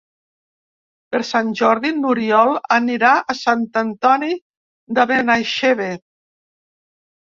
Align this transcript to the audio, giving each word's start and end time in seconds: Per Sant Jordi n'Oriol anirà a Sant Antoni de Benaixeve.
Per 1.15 1.21
Sant 1.31 1.51
Jordi 1.59 1.91
n'Oriol 1.99 2.55
anirà 2.79 3.13
a 3.21 3.39
Sant 3.45 3.65
Antoni 3.85 4.35
de 5.01 5.09
Benaixeve. 5.15 5.97